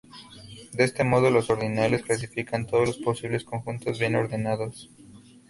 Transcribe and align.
De 0.73 0.83
este 0.83 1.03
modo, 1.03 1.29
los 1.29 1.51
ordinales 1.51 2.01
clasifican 2.01 2.65
todos 2.65 2.87
los 2.87 2.97
posibles 2.97 3.43
conjuntos 3.43 3.99
bien 3.99 4.15
ordenados. 4.15 4.89